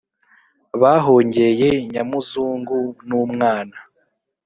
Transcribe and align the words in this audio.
bahongeye 0.81 1.69
nyamuzungu 1.91 2.77
nu 3.07 3.21
mwana. 3.31 3.77